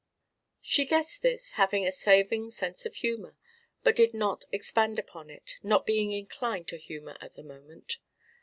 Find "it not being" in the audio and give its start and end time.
5.29-6.11